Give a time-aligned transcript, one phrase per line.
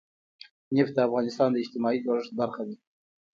[0.75, 2.75] نفت د افغانستان د اجتماعي جوړښت برخه ده.